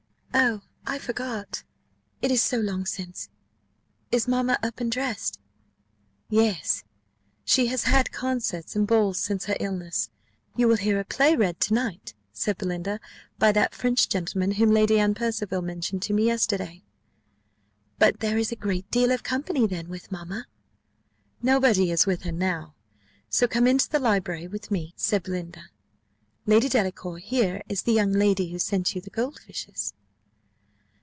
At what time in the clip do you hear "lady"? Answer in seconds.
14.71-14.99, 26.45-26.69, 28.13-28.49